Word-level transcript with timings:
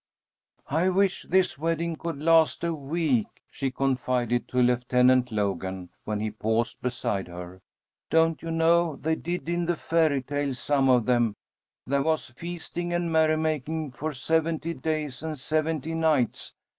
"I 0.71 0.89
wish 0.89 1.27
this 1.29 1.59
wedding 1.59 1.95
could 1.95 2.17
last 2.17 2.63
a 2.63 2.73
week," 2.73 3.27
she 3.51 3.69
confided 3.69 4.47
to 4.47 4.57
Lieutenant 4.57 5.31
Logan, 5.31 5.91
when 6.05 6.19
he 6.19 6.31
paused 6.31 6.81
beside 6.81 7.27
her. 7.27 7.61
"Don't 8.09 8.41
you 8.41 8.49
know, 8.49 8.95
they 8.95 9.13
did 9.13 9.47
in 9.47 9.67
the 9.67 9.75
fairy 9.75 10.23
tales, 10.23 10.57
some 10.57 10.89
of 10.89 11.05
them. 11.05 11.35
There 11.85 12.01
was 12.01 12.31
'feasting 12.35 12.91
and 12.93 13.11
merrymaking 13.11 13.91
for 13.91 14.11
seventy 14.11 14.73
days 14.73 15.21
and 15.21 15.37
seventy 15.37 15.93
nights.' 15.93 16.55